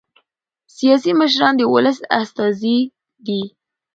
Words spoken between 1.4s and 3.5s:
د ولس استازي دي